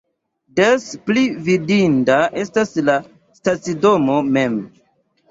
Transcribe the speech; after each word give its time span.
Des 0.59 0.85
pli 1.09 1.25
vidinda 1.49 2.15
estas 2.43 2.73
la 2.87 2.95
stacidomo 3.41 4.17
mem. 4.39 4.57